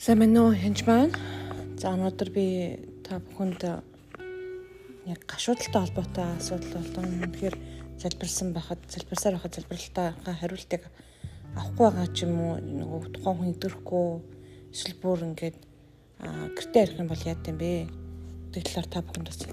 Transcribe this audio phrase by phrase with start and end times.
[0.00, 1.12] Сайн байна уу хэнч маань.
[1.76, 2.44] За өнөөдөр би
[3.04, 3.60] та бүхэнд
[5.04, 7.56] яг гашуудалтай холбоотой асуудал болон үнэхээр
[8.00, 10.88] залбирсан байхад залбирсаар байхад залбиралтаа хариултыг
[11.52, 14.08] авахгүй байгаа ч юм уу нөгөө тухайн хүн идэрхгүй
[14.72, 15.58] эсвэл бүр ингээд
[16.56, 17.92] гэртээ ярих юм бол яа гэм бэ?
[18.56, 19.44] Тэг талаар та бүхэнд бас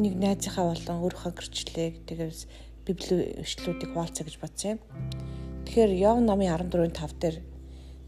[0.00, 2.40] нэг найзынхаа болон өөрийнхөө гэрчлэлийг тэгээс
[2.88, 4.80] библийн өчлүүдийг хуваалцаа гэж бодсон юм.
[5.72, 7.36] Тэгэхээр Йов номын 14-ийн 5 дээр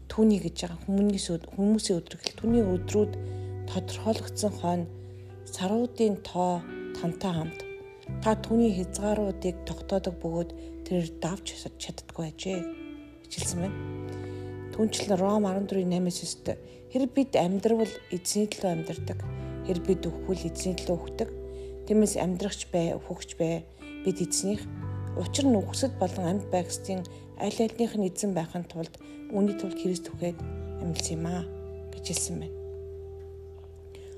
[0.05, 3.13] түүний гэж байгаа хүмүүсийн хүмүүсийн өдрөгөл түүний өдрүүд
[3.73, 4.85] тодорхойлогдсон хойно
[5.49, 6.61] саруудын тоо
[6.93, 7.59] тантай хамт
[8.21, 10.49] та түүний хязгааруудыг тогтоодог бөгөөд
[10.85, 12.61] тэр давж чаддаггүй ажээ
[13.33, 13.77] хичилсэн байна.
[14.77, 16.61] Түүнчлэн Ром 14:8-9-д
[16.93, 17.81] хэрэг бид амьдрал
[18.13, 19.25] эзний төлөө амьдрдаг.
[19.65, 21.29] Хэрэг бид өвхвөл эзний төлөө өвхдөг.
[21.89, 23.65] Тиймээс амьдрахч бай, өвхөгч бай.
[24.05, 24.61] Бид эзнийх
[25.15, 27.01] Учир нь үхсэд болон амьд байгсдын
[27.39, 28.99] аль альнийх нь эзэн байхын тулд
[29.31, 30.39] үүний тулд Христ үхээд
[30.83, 31.43] амьдсан юм аа
[31.95, 32.57] гэж хэлсэн байна.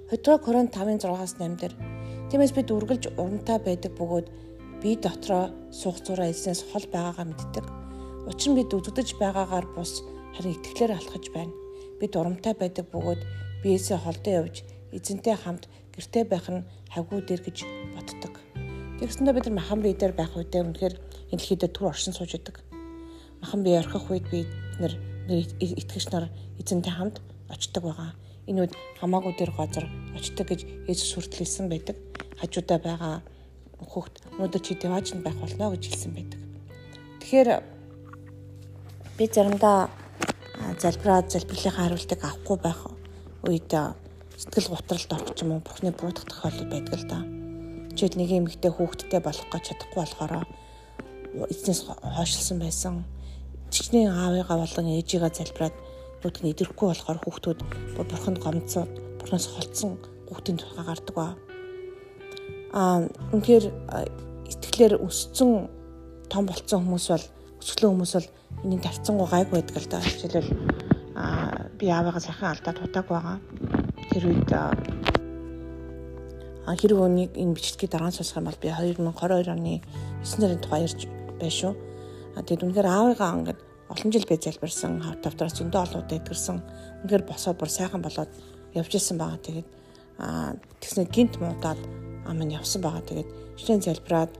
[0.09, 1.73] Хөтгөө Коринт 5:6-аас 8 дээр
[2.33, 4.27] тиймээс бид үргэлж урамтай байдаг бөгөөд
[4.81, 7.65] би дотроо суух зураа эзнээс хол байгаагаа мэддэг.
[8.25, 10.01] Учир нь бид үдгдэж байгаагаар бус
[10.33, 11.53] харин итгэлээр алхаж байна.
[12.01, 13.21] Бид урамтай байдаг бөгөөд
[13.61, 17.76] биесээ холдоо явж эзэнтэй хамт гэртээ байх нь хавгүй дэр гэж.
[18.97, 20.95] Тэгсэндээ бид нар махан бие дээр байх үедээ үнэхээр
[21.29, 22.65] энэ дэлхийд түр оршин сууж идэг.
[23.45, 24.49] Махан бие орхих үед бид
[24.81, 24.93] нар
[25.29, 28.17] итгэгч нар эзэнтэй хамт очдог байгаа.
[28.49, 29.85] Энэ үед хамаагүй дээр газар
[30.17, 31.93] очдог гэж Есүс хүртэлсэн байдаг.
[32.41, 33.15] Хажуудаа байгаа
[33.85, 36.41] хүүхд өнөөдөр чи дэваажнд байх болно гэж хэлсэн байдаг.
[37.21, 37.49] Тэгэхээр
[39.13, 39.93] би заримдаа
[40.81, 42.81] залбираад залбирлынхаа хариултыг авахгүй байх
[43.45, 43.69] үед
[44.41, 47.36] сэтгэл гутралд орчих юм уу бурхны буутах тохиолдол байдаг л да
[47.97, 50.33] чид нэг эмэгтэй хүүхэдтэй болох гэж чадахгүй болохоор
[51.49, 52.93] эзнээс хойшилсан байсан.
[53.73, 55.75] Чихний аавыгаа болон ээжигээ залбираад
[56.23, 57.59] нь идэрхгүй болохоор хүүхдүүд
[57.97, 59.97] бурханд гомцоод бурхнаас холцсон
[60.29, 61.35] хүүхдийн тухай гардаг ба.
[62.73, 63.65] Аа үнэхээр
[64.51, 65.69] итгэлээр өссөн
[66.31, 67.25] том болцсон хүмүүс бол
[67.61, 68.29] өсгөлөө хүмүүс бол
[68.63, 69.99] энэний тавцсан гайг байдаг л да.
[70.03, 70.51] Жишээлбэл
[71.15, 73.37] аа би аавыгаа сайхан алдаад хутааг байгаа.
[74.11, 74.49] Тэр үед
[76.75, 79.79] хэрэг өнийг энэ бичлэгийг дараа нь сонсох юм бол би 2022 оны
[80.19, 81.07] 9 сарын тухай ярьж
[81.39, 81.73] байна шүү.
[82.43, 86.57] Тэгэд үнэхээр аавыгаа ингээд олон жил би залбирсан, хав тавтраас зөндөө олоод эдгэрсэн.
[87.07, 88.31] Үнэхээр босоод бүр сайхан болоод
[88.75, 89.39] явж исэн байгаа.
[89.39, 89.67] Тэгээд
[90.83, 91.79] тэгснэ гинт муудаад
[92.27, 93.01] амын явсан байгаа.
[93.07, 94.31] Тэгээд шинэ залбираад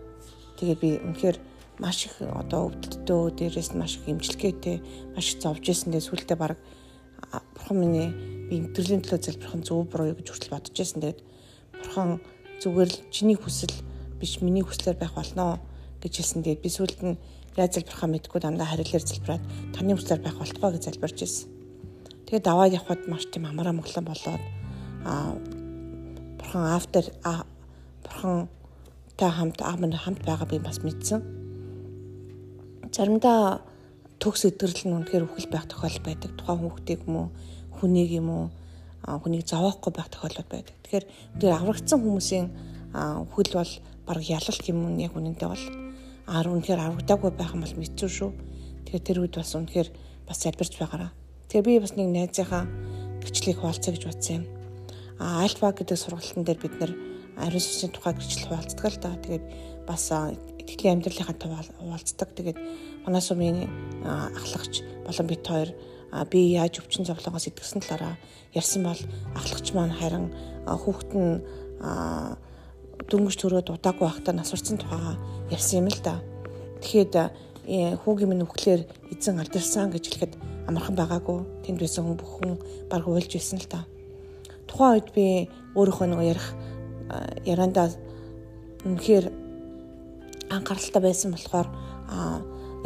[0.59, 1.38] тэгээд би үнэхээр
[1.79, 4.77] маш их одоо өвдөлтөө дээрээс нь маш их имчилгээтэй
[5.15, 5.95] маш их зовж исэн.
[5.95, 6.59] Тэгээд сүултээ баг
[7.55, 8.09] бурхан миний
[8.51, 11.01] би төрлийн төлөө залбирах нь зөв буруу гэж хүртэл бодож исэн.
[11.01, 11.19] Тэгээд
[11.81, 12.19] бурхан
[12.61, 13.75] зүгээр л чиний хүсэл
[14.19, 15.61] биш миний хүслээр байх болноо
[16.01, 16.43] гэж хэлсэн.
[16.43, 17.19] Тэгээд би сүүлд нь
[17.57, 19.43] яаж залбирхаа мэдгүй дандаа харилаар залбираад
[19.73, 21.49] таны хүслээр байх болтгоо гэж залбирч ирсэн.
[22.25, 24.43] Тэгээд даваад явхад маш тийм амараа моглон болоод
[25.05, 25.38] аа
[26.38, 27.05] бурхан автер
[28.03, 28.49] бурхан
[29.17, 31.21] та хамт минь хамт байгаа би бас мэдсэн.
[32.94, 33.61] Заримдаа
[34.21, 36.31] төгс өдрөл нь үнэхээр үхэл байх тохиолдол байдаг.
[36.38, 37.27] Тухайн хүүхдийг юм уу,
[37.77, 38.45] хүнийг юм уу
[39.07, 40.75] хүнийг зовоохгүй байх тохиолдол байдаг.
[40.84, 41.06] Тэгэхээр
[41.40, 42.47] тэр аврагдсан хүмүүсийн
[43.31, 43.73] хөл бол
[44.03, 45.66] баг ялалт юм уу яг үнэндээ бол
[46.28, 48.31] аар үнэхээр аврагдаагүй байх юм бол мэдсэн шүү.
[48.84, 49.90] Тэгэхээр тэр үед бас үнэхээр
[50.28, 51.12] бас залбирч байгаараа.
[51.47, 52.63] Тэгэхээр би бас нэг найзынхаа
[53.23, 54.45] гэрчлэлийг хуваалцаа гэж бодсон юм.
[55.24, 56.91] А альфа гэдэг сургалтын дээр бид нэр
[57.39, 59.16] ариун сүнсийн тухай гэрчлэл хуваалцдаг л да.
[59.24, 59.45] Тэгээд
[59.88, 62.29] бас итгэлийн амьдралынхаа тухай хуваалцдаг.
[62.35, 62.59] Тэгээд
[63.07, 63.72] манай сумын
[64.03, 65.72] ахлагч болон бит хоёр
[66.31, 68.16] би яаж өвчин зовлонгоос идэвсэн талаараа
[68.56, 69.01] ярьсан бол
[69.35, 70.31] ахлагч маань харин
[70.66, 71.41] хүүхэд нь
[73.07, 75.19] дөнгөж төрөөд удаагүй байхдаа насварсан тухайга
[75.51, 76.23] ярьсан юм л да.
[76.81, 77.13] Тэгэхэд
[78.01, 78.81] хүүгийн минь үхлээр
[79.13, 80.34] эзэн алдарсан гэж хэлэхэд
[80.68, 81.40] амархан байгаагүй.
[81.63, 82.53] Тэнд байсан хүн бүхэн
[82.89, 83.85] баг уйлж байсан л да.
[84.68, 85.25] Тухайн үед би
[85.75, 86.48] өөрийнхөө нэг ярих
[87.45, 87.94] яриандаа
[88.83, 89.25] үнэхээр
[90.51, 91.68] анхааралтай байсан болохоор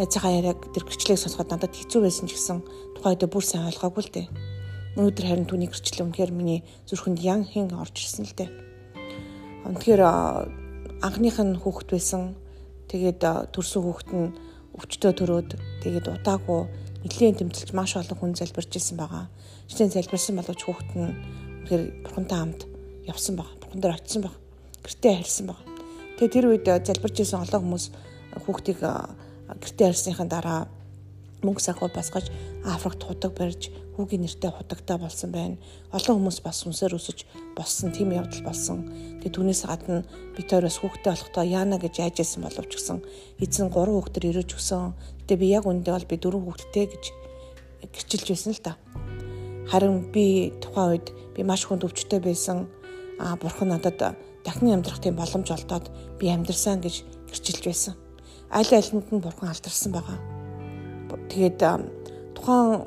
[0.01, 2.65] найзынхаа яриаг тэр гэрчлэлийг сонсоход надад хэцүү байсан ч гэсэн
[2.97, 4.27] тухайд бүр сайн ойлгоогүй л дээ.
[4.97, 8.49] Өнөөдөр харин түүний гэрчлэл үнэхээр миний зүрхэнд ян хин орж ирсэн л дээ.
[9.69, 10.01] Үнэхээр
[11.05, 12.33] анхных нь хүүхэд байсан.
[12.89, 14.33] Тэгээд төрсөн хүүхэд нь
[14.73, 15.49] өвчтөө төрөөд
[15.85, 16.61] тэгээд удаагүй
[17.05, 19.29] нэлийн тэмцэлж маш олон хүн залбирч ирсэн байгаа.
[19.69, 21.13] Жишээ нь залбирсан боловч хүүхэд нь
[21.61, 22.61] үнэхээр бурхантай хамт
[23.05, 23.55] явсан байгаа.
[23.61, 24.41] Бурхан дээр очисон байгаа.
[24.81, 25.65] Гэртээ харьсан байгаа.
[26.17, 27.85] Тэгээд тэр үед залбирч ирсэн олон хүмүүс
[28.43, 28.79] хүүхдийг
[29.59, 30.61] гэртээ харсныхаа дараа
[31.41, 32.29] мөнгө санхүү басгаж
[32.63, 35.57] Африкт худаг барьж хүүгийн нэртэй худагтай болсон байна.
[35.89, 37.25] Олон хүмүүс бас сүнсээр өсөж
[37.57, 38.85] болсон тийм явдал болсон.
[39.19, 40.05] Тэгээ түүнээс гадна
[40.37, 43.01] би тойроос хүүхдээ болохдоо Яна гэж айжсэн боловч гсэн
[43.41, 44.93] эзэн гурван хүүхдэр ирэж өгсөн.
[45.25, 47.03] Гэтэ би яг үндэ бол би дөрвөн хүүхэдтэй гэж
[47.89, 48.77] гэрчилж байсан л та.
[49.73, 52.69] Харин би тухайн үед би маш хүнд өвчтэй байсан.
[53.17, 53.97] А бурхан надад
[54.45, 55.89] дахин амьдрах тийм боломж олдоод
[56.21, 57.01] би амьдрсан гэж
[57.33, 57.93] гэрчилж байсан.
[58.51, 60.19] Аль альнд нь бурхан алдарсан байгаа.
[61.31, 61.59] Тэгээд
[62.35, 62.83] тухайн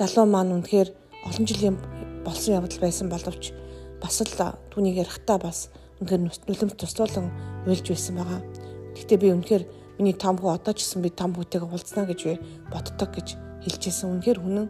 [0.00, 0.88] залуу маань үнэхээр
[1.28, 1.76] олон жилийн
[2.24, 3.52] болсон явдал байсан боловч
[4.00, 4.32] бас л
[4.72, 5.68] түүнийг ярихтаа бас
[6.00, 7.28] үнэхээр нүлэмт туслуулан
[7.68, 8.40] уйлж байсан байгаа.
[8.96, 9.64] Гэхдээ би үнэхээр
[10.00, 12.20] миний том хүү одоо ч гэсэн би том хүүтэйгээ уулзнаа гэж
[12.72, 13.36] боддог гэж
[13.68, 14.16] хэлжсэн.
[14.16, 14.66] Үнэхээр үнэн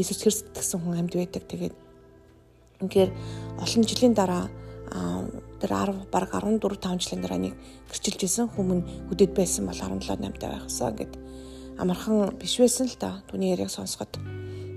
[0.00, 1.44] Иесус Христос гэсэн хүн амьд байдаг.
[1.44, 1.74] Тэгээд
[2.80, 3.10] үнэхээр
[3.60, 4.48] олон жилийн дараа
[4.90, 7.54] тэр 10 баг 14 5 жилийн дараа нэг
[7.88, 11.12] гэрчилж исэн хүмүүн хөдөд байсан бол 17 8 таа байхсан гэд
[11.78, 14.20] амархан биш байсан л да түүний яриаг сонсоход.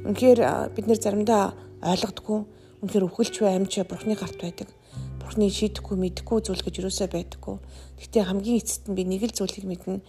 [0.07, 2.39] Үнэхээр бид нэр заримдаа ойлгодгүй
[2.81, 4.69] үнэхээр өвхөлч бай амьч бурхны гарт байдаг.
[5.21, 7.57] Бурхны шийдэхгүй мэдэхгүй зүйл гэж юусаа байдаггүй.
[7.99, 10.01] Гэхдээ хамгийн эцэст нь би нэг л зүйлийг мэднэ.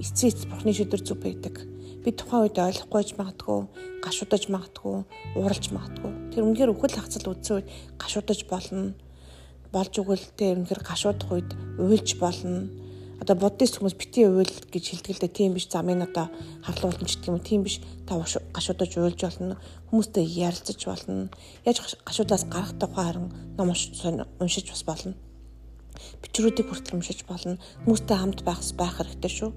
[0.00, 1.62] Эцэст бурхны шийдвэр зүг байдаг.
[2.04, 3.68] Би тухайн үед ойлгохгүйж магадгүй,
[4.00, 4.96] гашуудаж магадгүй,
[5.36, 6.12] ууралж магадгүй.
[6.32, 7.68] Тэр үнэхээр өвхөл хацал үдсэн үед
[8.00, 8.96] гашуудаж болно
[9.72, 12.68] болж өгвөл тэ үнэхээр гашуудах үед уйлж болно.
[13.20, 15.36] Одоо буддист хүмүүс бити уйл гэж хэлдэг л дээ.
[15.36, 16.28] Тийм биш замын одоо
[16.62, 17.40] харлуулна ч гэдэг юм.
[17.40, 19.56] Тийм биш та гашуудаж уйлж болно.
[19.88, 21.32] Хүмүүстэй ярилцаж болно.
[21.64, 25.16] Яаж гашуудаас гарах тухай харин ном уншиж бас болно.
[26.22, 27.58] Бичрүүдийг хүртэл уншиж болно.
[27.84, 29.50] Хүмүүстэй хамт байх байх хэрэгтэй шүү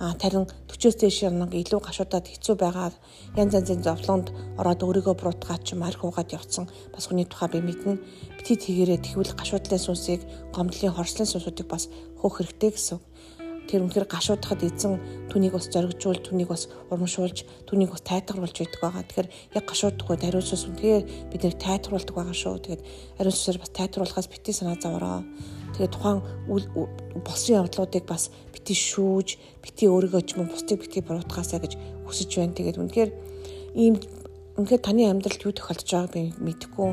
[0.00, 2.88] а тарин 40-оос дээш нэг илүү гашуудаад хэцүү байгаа
[3.36, 8.00] янз янзын зовлонд ороод өөрийгөө буруутгаад ч марх уугаад явцсан бас хүний тухай би мэднэ
[8.40, 10.24] бити тэгэрээ тэгвэл гашуудлын сүнсийг
[10.56, 12.98] гомдлын хорслын сүнсүүдийг бас хөөх хэрэгтэй гэсэн
[13.68, 14.96] тэр үнэхээр гашуудахад эзэн
[15.28, 19.06] түүнийг бас зоригжуул түүнийг бас урамшуулж түүнийг бас тайтгаруулж идэг байгаа.
[19.06, 22.58] Тэгэхээр яг гашуудахгүй ариун сүнс үнэхээр бид нэр тайтгаруулдаг байгаа шүү.
[22.66, 22.82] Тэгээд
[23.22, 25.22] ариун сүнсээр бас тайтгаруулахаас бити санаа зовроо.
[25.80, 26.20] Тэгээд тухайн
[27.24, 32.52] болсон явдлуудыг бас бити шүүж, бити өөрийгөө ч юм бусдыг бити буруутгаасаа гэж хүсэж байна.
[32.52, 33.10] Тэгээд үнэхээр
[33.80, 33.96] ийм
[34.60, 36.90] үнэхээр таны амьдралд юу тохиолдож байгааг би мэдэхгүй.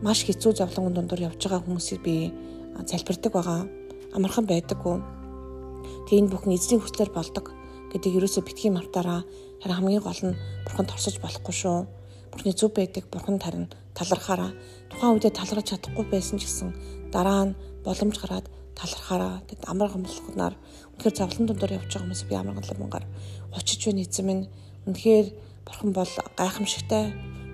[0.00, 2.32] Маш хэцүү зовлонгон дундуур явж байгаа хүмүүсийг би
[2.80, 3.68] залбирдаг байгаа.
[4.16, 4.96] Амархан байдаггүй.
[6.08, 7.52] Тэгээд энэ бүхэн эзний хүслээр болдог
[7.92, 9.20] гэдэг ерөөсөө битгий мартаараа
[9.60, 11.84] харин хамгийн гол нь бурханд орсож болохгүй шүү.
[12.32, 14.56] Бурхны зөв байдаг бурханд харин талархаараа
[14.88, 16.72] тухайн үедээ талархаж чадахгүй байсан ч гэсэн
[17.12, 17.56] дараа нь
[17.88, 18.46] боломж гараад
[18.76, 20.54] талархаараа тэгэд амар гомдлохнаар
[20.92, 23.06] үнэхээр завлан дундор явж байгаа хүмүүс би амар гомдломгаар
[23.56, 24.44] очиж байна эзэн минь.
[24.84, 25.26] Үнэхээр
[25.64, 27.04] бурхан бол гайхамшигтай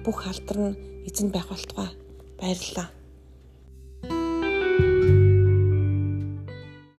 [0.03, 1.95] бүх алдар нь эзэн байх болтугай.
[2.41, 2.91] Баярлалаа